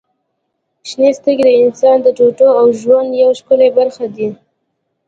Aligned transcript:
•شنې 0.89 1.09
سترګې 1.17 1.43
د 1.47 1.51
انسان 1.63 1.97
د 2.01 2.07
ټوټو 2.17 2.47
او 2.59 2.65
ژوند 2.81 3.09
یوه 3.21 3.33
ښکلي 3.39 3.69
برخه 3.77 4.05
دي. 4.15 4.29